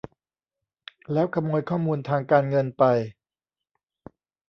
[1.13, 2.83] แล้วขโมยข้อมูลทางการเงินไป